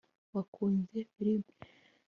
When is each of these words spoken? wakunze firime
wakunze 0.33 0.99
firime 1.11 1.51